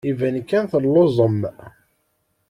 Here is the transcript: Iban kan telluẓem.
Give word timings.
Iban 0.09 0.37
kan 0.49 0.65
telluẓem. 0.71 1.39